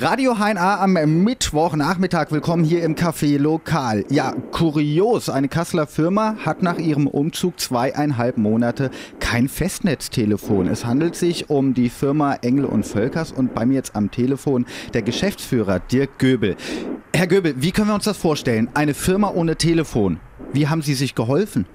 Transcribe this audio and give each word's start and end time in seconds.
Radio 0.00 0.36
HNA 0.36 0.80
am 0.80 0.92
Mittwochnachmittag. 1.24 2.30
Willkommen 2.30 2.62
hier 2.62 2.84
im 2.84 2.94
Café 2.94 3.36
Lokal. 3.36 4.04
Ja, 4.10 4.32
kurios. 4.52 5.28
Eine 5.28 5.48
Kasseler 5.48 5.88
Firma 5.88 6.36
hat 6.46 6.62
nach 6.62 6.78
ihrem 6.78 7.08
Umzug 7.08 7.58
zweieinhalb 7.58 8.36
Monate 8.36 8.92
kein 9.18 9.48
Festnetztelefon. 9.48 10.68
Es 10.68 10.86
handelt 10.86 11.16
sich 11.16 11.50
um 11.50 11.74
die 11.74 11.88
Firma 11.88 12.36
Engel 12.42 12.64
und 12.64 12.86
Völkers 12.86 13.32
und 13.32 13.56
bei 13.56 13.66
mir 13.66 13.74
jetzt 13.74 13.96
am 13.96 14.12
Telefon 14.12 14.66
der 14.94 15.02
Geschäftsführer 15.02 15.80
Dirk 15.80 16.18
Göbel. 16.18 16.54
Herr 17.12 17.26
Göbel, 17.26 17.54
wie 17.56 17.72
können 17.72 17.88
wir 17.88 17.94
uns 17.94 18.04
das 18.04 18.18
vorstellen? 18.18 18.68
Eine 18.74 18.94
Firma 18.94 19.32
ohne 19.34 19.56
Telefon. 19.56 20.20
Wie 20.52 20.68
haben 20.68 20.82
Sie 20.82 20.94
sich 20.94 21.16
geholfen? 21.16 21.66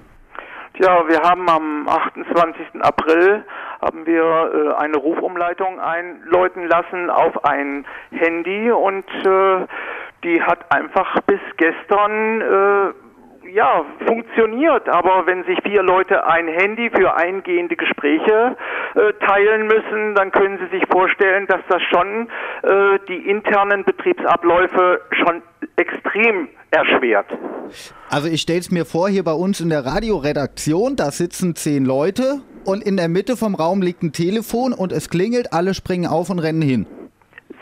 Tja, 0.78 1.06
wir 1.06 1.20
haben 1.20 1.48
am 1.48 1.86
28. 1.88 2.80
April 2.80 3.44
haben 3.84 4.06
wir 4.06 4.22
äh, 4.22 4.82
eine 4.82 4.96
Rufumleitung 4.96 5.78
einläuten 5.78 6.66
lassen 6.66 7.10
auf 7.10 7.44
ein 7.44 7.84
Handy 8.12 8.70
und 8.70 9.04
äh, 9.26 9.66
die 10.24 10.42
hat 10.42 10.72
einfach 10.72 11.20
bis 11.22 11.40
gestern 11.58 12.40
äh, 12.40 13.50
ja, 13.52 13.84
funktioniert, 14.06 14.88
aber 14.88 15.26
wenn 15.26 15.44
sich 15.44 15.58
vier 15.62 15.82
Leute 15.82 16.26
ein 16.26 16.48
Handy 16.48 16.90
für 16.90 17.14
eingehende 17.14 17.76
Gespräche 17.76 18.56
äh, 18.94 19.12
teilen 19.24 19.66
müssen, 19.66 20.14
dann 20.14 20.32
können 20.32 20.58
Sie 20.58 20.78
sich 20.78 20.88
vorstellen, 20.90 21.46
dass 21.46 21.60
das 21.68 21.82
schon 21.82 22.28
äh, 22.62 22.98
die 23.06 23.28
internen 23.28 23.84
Betriebsabläufe 23.84 25.02
schon 25.12 25.42
extrem 25.76 26.48
erschwert. 26.70 27.26
Also 28.08 28.28
ich 28.28 28.40
stelle 28.40 28.60
es 28.60 28.70
mir 28.70 28.86
vor, 28.86 29.08
hier 29.08 29.24
bei 29.24 29.32
uns 29.32 29.60
in 29.60 29.68
der 29.68 29.84
Radioredaktion, 29.84 30.96
da 30.96 31.10
sitzen 31.10 31.54
zehn 31.54 31.84
Leute 31.84 32.40
und 32.64 32.82
in 32.82 32.96
der 32.96 33.08
Mitte 33.08 33.36
vom 33.36 33.54
Raum 33.54 33.82
liegt 33.82 34.02
ein 34.02 34.12
Telefon 34.12 34.72
und 34.72 34.92
es 34.92 35.10
klingelt, 35.10 35.52
alle 35.52 35.74
springen 35.74 36.06
auf 36.06 36.30
und 36.30 36.38
rennen 36.38 36.62
hin. 36.62 36.86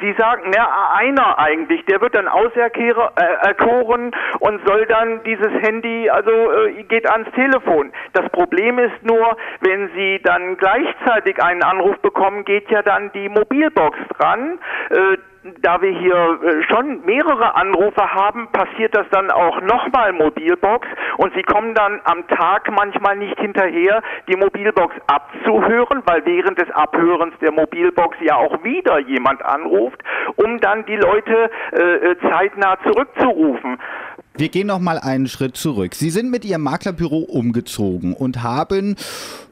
Sie 0.00 0.12
sagen, 0.18 0.50
na, 0.52 0.94
einer 0.96 1.38
eigentlich, 1.38 1.84
der 1.84 2.00
wird 2.00 2.14
dann 2.16 2.26
auserkoren 2.26 4.12
äh, 4.12 4.16
und 4.40 4.66
soll 4.66 4.84
dann 4.86 5.22
dieses 5.24 5.52
Handy, 5.60 6.10
also 6.10 6.30
äh, 6.30 6.82
geht 6.82 7.08
ans 7.08 7.30
Telefon. 7.36 7.92
Das 8.12 8.28
Problem 8.30 8.80
ist 8.80 9.02
nur, 9.02 9.36
wenn 9.60 9.90
Sie 9.94 10.20
dann 10.24 10.56
gleichzeitig 10.56 11.40
einen 11.40 11.62
Anruf 11.62 11.96
bekommen, 12.00 12.44
geht 12.44 12.68
ja 12.70 12.82
dann 12.82 13.12
die 13.12 13.28
Mobilbox 13.28 13.96
dran. 14.18 14.58
Äh, 14.90 15.18
da 15.60 15.82
wir 15.82 15.90
hier 15.90 16.38
äh, 16.42 16.62
schon 16.68 17.04
mehrere 17.04 17.56
Anrufe 17.56 18.14
haben, 18.14 18.48
passiert 18.52 18.94
das 18.94 19.06
dann 19.10 19.30
auch 19.30 19.60
nochmal 19.60 20.12
Mobilbox 20.12 20.86
und 21.16 21.34
Sie 21.34 21.42
kommen 21.42 21.74
dann 21.74 22.00
am 22.04 22.26
Tag 22.28 22.70
manchmal 22.70 23.16
nicht 23.16 23.38
hinterher, 23.40 24.02
die 24.28 24.36
Mobilbox 24.36 24.94
abzuhören, 25.08 26.02
weil 26.06 26.24
während 26.26 26.60
des 26.60 26.70
Abhörens 26.70 27.34
der 27.40 27.50
Mobilbox 27.50 28.16
ja 28.20 28.36
auch 28.36 28.62
wieder 28.62 29.00
jemand 29.00 29.44
anruft, 29.44 30.00
um 30.36 30.60
dann 30.60 30.86
die 30.86 30.96
Leute 30.96 31.50
äh, 31.72 31.80
äh 31.80 32.16
zeitnah 32.20 32.78
zurückzurufen. 32.84 33.78
Wir 34.34 34.48
gehen 34.48 34.68
noch 34.68 34.78
mal 34.78 34.98
einen 34.98 35.26
Schritt 35.26 35.58
zurück. 35.58 35.94
Sie 35.94 36.08
sind 36.08 36.30
mit 36.30 36.46
Ihrem 36.46 36.62
Maklerbüro 36.62 37.18
umgezogen 37.18 38.14
und 38.14 38.42
haben 38.42 38.96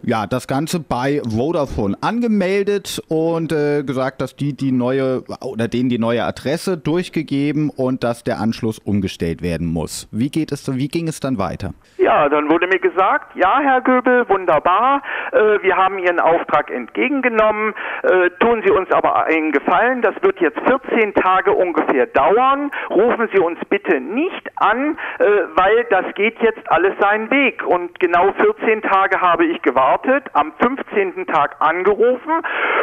ja 0.03 0.27
das 0.27 0.48
Ganze 0.48 0.81
bei 0.81 1.20
Vodafone 1.28 1.98
angemeldet 2.00 3.03
und 3.09 3.53
äh, 3.53 3.83
gesagt, 3.83 4.22
dass 4.22 4.37
die 4.37 4.55
die 4.55 4.72
neue 4.72 5.22
oder 5.42 5.69
denen 5.69 5.91
die 5.91 5.98
neue 5.98 6.25
Adresse 6.25 6.78
durchgegeben 6.78 7.69
und 7.69 8.03
dass 8.03 8.25
der 8.25 8.41
Anschluss 8.41 8.78
umgestellt 8.78 9.42
werden 9.42 9.67
muss. 9.67 10.09
Wie 10.12 10.31
geht 10.31 10.50
es? 10.50 10.75
Wie 10.75 10.89
ging 10.89 11.09
es 11.09 11.20
dann 11.20 11.37
weiter? 11.37 11.75
Ja, 11.98 12.31
dann 12.31 12.48
wurde 12.48 12.67
mir 12.67 12.78
gesagt, 12.78 13.37
ja, 13.37 13.61
Herr 13.61 13.83
Göbel, 13.83 14.27
wunderbar. 14.31 15.03
Äh, 15.33 15.62
wir 15.62 15.77
haben 15.77 15.98
Ihren 15.98 16.20
Auftrag 16.20 16.70
entgegengenommen. 16.70 17.75
Äh, 18.03 18.31
tun 18.41 18.62
Sie 18.65 18.72
uns 18.72 18.91
aber 18.92 19.27
einen 19.27 19.53
Gefallen. 19.53 20.00
Das 20.00 20.15
wird 20.22 20.41
jetzt 20.41 20.59
14 20.67 21.12
Tage 21.12 21.53
ungefähr 21.53 22.06
dauern. 22.06 22.70
Rufen 22.89 23.28
Sie 23.34 23.41
uns 23.41 23.59
bitte 23.69 24.00
nicht 24.00 24.48
an 24.56 24.70
an, 24.71 24.99
äh, 25.19 25.25
weil 25.55 25.85
das 25.91 26.15
geht 26.15 26.41
jetzt 26.43 26.71
alles 26.71 26.95
seinen 27.01 27.31
Weg. 27.31 27.65
Und 27.65 27.99
genau 28.01 28.33
14 28.33 28.83
Tage 28.83 29.21
habe 29.21 29.44
ich 29.47 29.61
gewartet, 29.62 30.25
am 30.33 30.53
15. 30.61 31.27
Tag 31.27 31.56
angerufen 31.61 32.43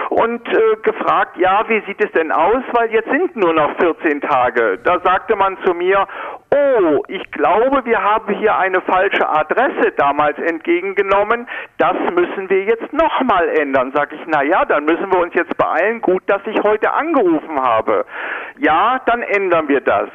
und 0.10 0.48
äh, 0.48 0.76
gefragt, 0.84 1.38
ja, 1.38 1.64
wie 1.68 1.82
sieht 1.86 2.04
es 2.04 2.12
denn 2.12 2.32
aus, 2.32 2.64
weil 2.72 2.92
jetzt 2.92 3.10
sind 3.10 3.36
nur 3.36 3.54
noch 3.54 3.76
14 3.78 4.22
Tage. 4.22 4.80
Da 4.84 5.00
sagte 5.04 5.36
man 5.36 5.58
zu 5.66 5.74
mir, 5.74 6.08
oh, 6.52 7.04
ich 7.08 7.30
glaube, 7.32 7.86
wir 7.86 8.02
haben 8.02 8.34
hier 8.36 8.58
eine 8.58 8.82
falsche 8.82 9.28
Adresse 9.28 9.92
damals 9.98 10.38
entgegengenommen, 10.40 11.48
das 11.78 11.96
müssen 12.14 12.50
wir 12.50 12.64
jetzt 12.64 12.92
nochmal 12.94 13.50
ändern. 13.50 13.92
Sag 13.94 14.14
ich, 14.14 14.22
na 14.28 14.44
ja, 14.44 14.66
dann 14.66 14.86
müssen 14.86 15.12
wir 15.12 15.20
uns 15.20 15.34
jetzt 15.34 15.56
beeilen, 15.58 16.02
gut, 16.02 16.24
dass 16.28 16.42
ich 16.46 16.62
heute 16.64 16.94
angerufen 16.94 17.60
habe. 17.62 18.06
Ja, 18.58 19.00
dann 19.06 19.22
ändern 19.22 19.68
wir 19.68 19.82
das. 19.82 20.10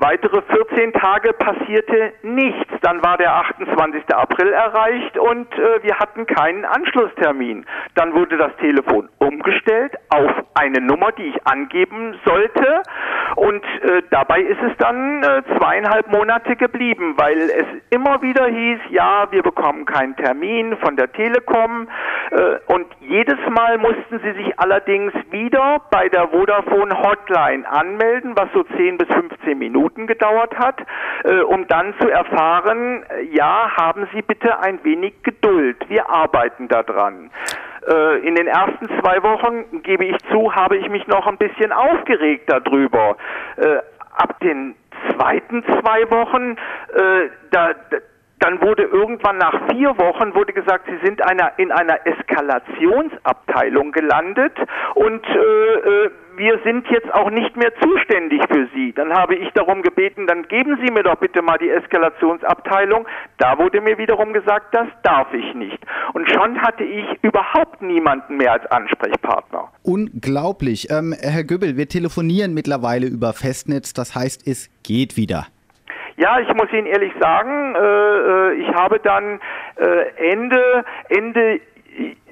Weitere 0.00 0.42
14 0.42 0.92
Tage 0.92 1.32
passierte 1.32 2.12
nichts. 2.22 2.72
Dann 2.82 3.02
war 3.02 3.18
der 3.18 3.34
28. 3.34 4.14
April 4.14 4.52
erreicht 4.52 5.18
und 5.18 5.52
äh, 5.54 5.82
wir 5.82 5.98
hatten 5.98 6.24
keinen 6.24 6.64
Anschlusstermin. 6.64 7.66
Dann 7.96 8.14
wurde 8.14 8.36
das 8.36 8.54
Telefon 8.58 9.08
umgestellt 9.18 9.96
auf 10.10 10.30
eine 10.54 10.80
Nummer, 10.80 11.10
die 11.10 11.24
ich 11.24 11.46
angeben 11.46 12.16
sollte. 12.24 12.82
Und 13.34 13.64
äh, 13.64 14.02
dabei 14.10 14.40
ist 14.40 14.62
es 14.62 14.76
dann 14.78 15.24
äh, 15.24 15.42
zweieinhalb 15.58 16.06
Monate 16.12 16.54
geblieben, 16.54 17.14
weil 17.16 17.50
es 17.50 17.66
immer 17.90 18.22
wieder 18.22 18.46
hieß, 18.46 18.78
ja, 18.90 19.26
wir 19.32 19.42
bekommen 19.42 19.84
keinen 19.84 20.14
Termin 20.14 20.76
von 20.76 20.94
der 20.94 21.12
Telekom. 21.12 21.88
Äh, 22.30 22.58
und 22.72 22.86
jedes 23.00 23.38
Mal 23.50 23.78
mussten 23.78 24.20
sie 24.20 24.32
sich 24.32 24.58
allerdings 24.58 25.12
wieder 25.30 25.80
bei 25.90 26.08
der 26.08 26.28
Vodafone 26.28 26.96
Hotline 27.02 27.70
anmelden, 27.70 28.36
was 28.36 28.48
so 28.52 28.62
10 28.62 28.98
bis 28.98 29.08
15 29.08 29.58
Minuten 29.58 30.06
gedauert 30.06 30.56
hat, 30.58 30.80
äh, 31.24 31.40
um 31.40 31.66
dann 31.68 31.94
zu 32.00 32.08
erfahren, 32.08 33.04
äh, 33.08 33.22
ja, 33.34 33.70
haben 33.76 34.08
Sie 34.12 34.22
bitte 34.22 34.58
ein 34.60 34.82
wenig 34.84 35.22
Geduld, 35.22 35.76
wir 35.88 36.08
arbeiten 36.08 36.68
daran. 36.68 37.30
In 38.22 38.34
den 38.34 38.48
ersten 38.48 38.86
zwei 39.00 39.22
Wochen, 39.22 39.82
gebe 39.82 40.04
ich 40.04 40.16
zu, 40.30 40.54
habe 40.54 40.76
ich 40.76 40.90
mich 40.90 41.06
noch 41.06 41.26
ein 41.26 41.38
bisschen 41.38 41.72
aufgeregt 41.72 42.50
darüber. 42.50 43.16
Ab 44.14 44.40
den 44.40 44.74
zweiten 45.10 45.64
zwei 45.64 46.10
Wochen, 46.10 46.56
da, 47.50 47.70
dann 48.40 48.60
wurde 48.60 48.84
irgendwann 48.84 49.38
nach 49.38 49.68
vier 49.70 49.96
Wochen 49.98 50.34
wurde 50.34 50.52
gesagt, 50.52 50.86
sie 50.86 51.04
sind 51.04 51.22
einer, 51.22 51.52
in 51.58 51.72
einer 51.72 52.06
Eskalationsabteilung 52.06 53.92
gelandet 53.92 54.56
und 54.94 55.26
äh, 55.26 55.38
äh, 55.38 56.10
wir 56.38 56.60
sind 56.64 56.86
jetzt 56.88 57.12
auch 57.12 57.30
nicht 57.30 57.56
mehr 57.56 57.72
zuständig 57.82 58.40
für 58.48 58.68
Sie. 58.72 58.92
Dann 58.92 59.12
habe 59.12 59.34
ich 59.34 59.50
darum 59.54 59.82
gebeten, 59.82 60.28
dann 60.28 60.44
geben 60.46 60.78
Sie 60.80 60.92
mir 60.92 61.02
doch 61.02 61.16
bitte 61.16 61.42
mal 61.42 61.58
die 61.58 61.68
Eskalationsabteilung. 61.68 63.06
Da 63.38 63.58
wurde 63.58 63.80
mir 63.80 63.98
wiederum 63.98 64.32
gesagt, 64.32 64.72
das 64.72 64.86
darf 65.02 65.34
ich 65.34 65.54
nicht. 65.56 65.78
Und 66.14 66.30
schon 66.30 66.62
hatte 66.62 66.84
ich 66.84 67.04
überhaupt 67.22 67.82
niemanden 67.82 68.36
mehr 68.36 68.52
als 68.52 68.66
Ansprechpartner. 68.66 69.72
Unglaublich. 69.82 70.88
Ähm, 70.90 71.12
Herr 71.20 71.42
Göbel, 71.42 71.76
wir 71.76 71.88
telefonieren 71.88 72.54
mittlerweile 72.54 73.08
über 73.08 73.32
Festnetz, 73.32 73.92
das 73.92 74.14
heißt, 74.14 74.46
es 74.46 74.70
geht 74.84 75.16
wieder. 75.16 75.48
Ja, 76.18 76.40
ich 76.40 76.52
muss 76.52 76.72
Ihnen 76.72 76.88
ehrlich 76.88 77.12
sagen, 77.20 77.76
äh, 77.76 77.78
äh, 77.78 78.52
ich 78.54 78.68
habe 78.74 78.98
dann 78.98 79.38
äh, 79.76 80.32
Ende 80.32 80.84
Ende 81.08 81.60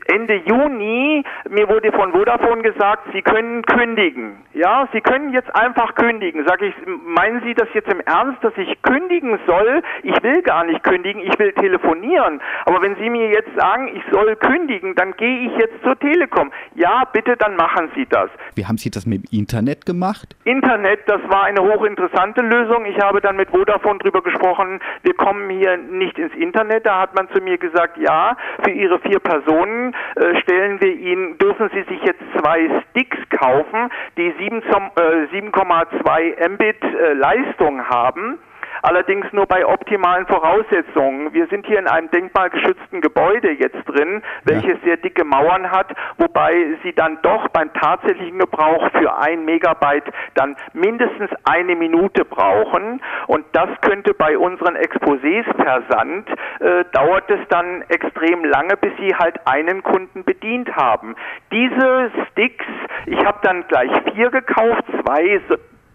Ende 0.08 0.34
Juni, 0.34 1.24
mir 1.48 1.68
wurde 1.68 1.92
von 1.92 2.12
Vodafone 2.12 2.62
gesagt, 2.62 3.08
Sie 3.12 3.22
können 3.22 3.62
kündigen. 3.62 4.44
Ja, 4.52 4.88
Sie 4.92 5.00
können 5.00 5.32
jetzt 5.32 5.54
einfach 5.54 5.94
kündigen. 5.94 6.44
Sag 6.46 6.62
ich, 6.62 6.74
meinen 7.04 7.42
Sie 7.42 7.54
das 7.54 7.68
jetzt 7.74 7.90
im 7.90 8.00
Ernst, 8.00 8.42
dass 8.42 8.52
ich 8.56 8.80
kündigen 8.82 9.38
soll? 9.46 9.82
Ich 10.02 10.22
will 10.22 10.42
gar 10.42 10.64
nicht 10.64 10.82
kündigen, 10.82 11.20
ich 11.22 11.38
will 11.38 11.52
telefonieren. 11.52 12.40
Aber 12.64 12.82
wenn 12.82 12.96
Sie 12.96 13.10
mir 13.10 13.28
jetzt 13.28 13.50
sagen, 13.56 13.88
ich 13.94 14.02
soll 14.12 14.36
kündigen, 14.36 14.94
dann 14.94 15.12
gehe 15.16 15.46
ich 15.46 15.56
jetzt 15.58 15.82
zur 15.82 15.98
Telekom. 15.98 16.52
Ja, 16.74 17.04
bitte, 17.12 17.36
dann 17.36 17.56
machen 17.56 17.90
Sie 17.94 18.06
das. 18.06 18.30
Wie 18.54 18.66
haben 18.66 18.78
Sie 18.78 18.90
das 18.90 19.06
mit 19.06 19.30
dem 19.30 19.40
Internet 19.40 19.86
gemacht? 19.86 20.36
Internet, 20.44 21.00
das 21.06 21.20
war 21.28 21.44
eine 21.44 21.60
hochinteressante 21.60 22.42
Lösung. 22.42 22.86
Ich 22.86 22.98
habe 23.00 23.20
dann 23.20 23.36
mit 23.36 23.50
Vodafone 23.50 23.98
drüber 23.98 24.22
gesprochen, 24.22 24.80
wir 25.02 25.14
kommen 25.14 25.50
hier 25.50 25.76
nicht 25.76 26.18
ins 26.18 26.34
Internet. 26.34 26.86
Da 26.86 27.00
hat 27.00 27.14
man 27.14 27.28
zu 27.30 27.42
mir 27.42 27.58
gesagt, 27.58 27.98
ja, 27.98 28.36
für 28.62 28.70
Ihre 28.70 28.98
vier 29.00 29.18
Personen 29.18 29.95
äh, 30.16 30.40
stellen 30.42 30.80
wir 30.80 30.94
Ihnen, 30.94 31.38
dürfen 31.38 31.70
Sie 31.72 31.82
sich 31.82 32.02
jetzt 32.02 32.22
zwei 32.38 32.68
Sticks 32.90 33.18
kaufen, 33.30 33.90
die 34.16 34.32
7,2 34.32 36.20
äh, 36.20 36.48
Mbit 36.48 36.82
äh, 36.82 37.12
Leistung 37.14 37.88
haben 37.88 38.38
allerdings 38.82 39.26
nur 39.32 39.46
bei 39.46 39.66
optimalen 39.66 40.26
Voraussetzungen. 40.26 41.32
Wir 41.32 41.46
sind 41.48 41.66
hier 41.66 41.78
in 41.78 41.86
einem 41.86 42.10
denkmalgeschützten 42.10 43.00
Gebäude 43.00 43.52
jetzt 43.52 43.82
drin, 43.86 44.22
welches 44.44 44.78
ja. 44.78 44.84
sehr 44.84 44.96
dicke 44.98 45.24
Mauern 45.24 45.70
hat, 45.70 45.94
wobei 46.18 46.76
sie 46.82 46.92
dann 46.92 47.18
doch 47.22 47.48
beim 47.48 47.72
tatsächlichen 47.74 48.38
Gebrauch 48.38 48.90
für 48.92 49.16
ein 49.18 49.44
Megabyte 49.44 50.12
dann 50.34 50.56
mindestens 50.72 51.30
eine 51.44 51.76
Minute 51.76 52.24
brauchen. 52.24 53.00
Und 53.26 53.44
das 53.52 53.68
könnte 53.80 54.14
bei 54.14 54.36
unseren 54.38 54.76
Exposés 54.76 55.44
versand, 55.56 56.28
äh, 56.60 56.84
dauert 56.92 57.30
es 57.30 57.40
dann 57.48 57.82
extrem 57.88 58.44
lange, 58.44 58.76
bis 58.76 58.92
sie 58.98 59.14
halt 59.14 59.36
einen 59.46 59.82
Kunden 59.82 60.24
bedient 60.24 60.74
haben. 60.76 61.16
Diese 61.50 62.10
Sticks, 62.30 62.64
ich 63.06 63.24
habe 63.24 63.38
dann 63.42 63.66
gleich 63.68 63.90
vier 64.12 64.30
gekauft, 64.30 64.84
zwei 65.02 65.40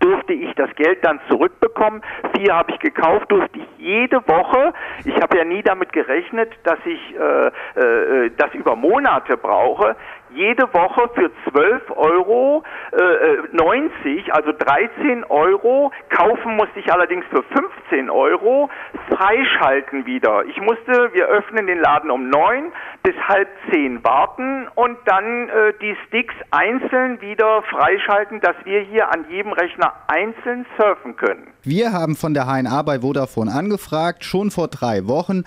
durfte 0.01 0.33
ich 0.33 0.53
das 0.55 0.69
Geld 0.75 1.03
dann 1.03 1.19
zurückbekommen. 1.29 2.01
Vier 2.35 2.55
habe 2.55 2.71
ich 2.73 2.79
gekauft, 2.79 3.31
durfte 3.31 3.59
ich 3.59 3.67
jede 3.77 4.17
Woche. 4.27 4.73
Ich 5.05 5.15
habe 5.21 5.37
ja 5.37 5.45
nie 5.45 5.61
damit 5.61 5.93
gerechnet, 5.93 6.51
dass 6.63 6.79
ich 6.85 7.15
äh, 7.15 7.47
äh, 7.79 8.31
das 8.37 8.53
über 8.53 8.75
Monate 8.75 9.37
brauche 9.37 9.95
jede 10.33 10.73
Woche 10.73 11.09
für 11.13 11.31
12 11.51 11.91
Euro 11.95 12.63
äh, 12.91 13.37
90, 13.51 14.27
äh, 14.27 14.31
also 14.31 14.51
13 14.51 15.23
Euro. 15.25 15.91
Kaufen 16.09 16.55
musste 16.55 16.79
ich 16.79 16.91
allerdings 16.91 17.25
für 17.29 17.43
15 17.43 18.09
Euro. 18.09 18.69
Freischalten 19.09 20.05
wieder. 20.05 20.43
Ich 20.45 20.59
musste, 20.61 21.13
wir 21.13 21.27
öffnen 21.27 21.67
den 21.67 21.79
Laden 21.79 22.11
um 22.11 22.29
9 22.29 22.71
bis 23.03 23.15
halb 23.27 23.47
10 23.71 24.03
warten 24.03 24.67
und 24.75 24.97
dann 25.05 25.49
äh, 25.49 25.73
die 25.81 25.95
Sticks 26.07 26.33
einzeln 26.51 27.19
wieder 27.21 27.63
freischalten, 27.63 28.41
dass 28.41 28.55
wir 28.63 28.81
hier 28.81 29.11
an 29.11 29.25
jedem 29.29 29.53
Rechner 29.53 29.93
einzeln 30.07 30.65
surfen 30.77 31.15
können. 31.15 31.47
Wir 31.63 31.91
haben 31.93 32.15
von 32.15 32.33
der 32.33 32.45
HNA 32.45 32.81
bei 32.83 32.99
Vodafone 32.99 33.51
angefragt, 33.51 34.23
schon 34.23 34.51
vor 34.51 34.67
drei 34.67 35.07
Wochen. 35.07 35.43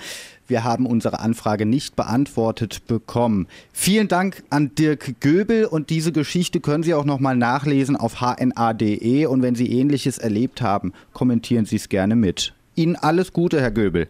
Wir 0.47 0.65
haben 0.65 0.85
unsere 0.85 1.21
Anfrage 1.21 1.65
nicht 1.65 1.97
beantwortet 1.97 2.87
bekommen. 2.87 3.49
Vielen 3.73 4.09
Dank 4.09 4.43
an 4.51 4.75
Dirk 4.75 5.21
Göbel 5.21 5.65
und 5.65 5.91
diese 5.91 6.13
Geschichte 6.13 6.61
können 6.61 6.83
Sie 6.83 6.93
auch 6.93 7.07
nochmal 7.07 7.37
nachlesen 7.37 7.97
auf 7.97 8.21
hna.de 8.21 9.27
und 9.27 9.43
wenn 9.43 9.55
Sie 9.55 9.81
ähnliches 9.81 10.19
erlebt 10.19 10.61
haben, 10.61 10.93
kommentieren 11.15 11.65
Sie 11.65 11.77
es 11.77 11.89
gerne 11.89 12.15
mit. 12.15 12.53
Ihnen 12.75 12.97
alles 12.97 13.33
Gute, 13.33 13.61
Herr 13.61 13.71
Göbel. 13.71 14.09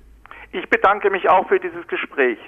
Ich 0.52 0.69
bedanke 0.70 1.11
mich 1.11 1.29
auch 1.29 1.47
für 1.49 1.61
dieses 1.61 1.87
Gespräch. 1.88 2.38